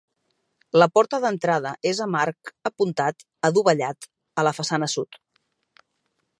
La 0.83 0.87
porta 0.95 1.19
d'entrada 1.25 1.73
és 1.91 2.01
amb 2.07 2.17
arc 2.23 2.51
apuntat 2.71 3.27
adovellat, 3.51 4.11
a 4.43 4.47
la 4.49 4.57
façana 4.61 4.93
sud. 4.99 5.25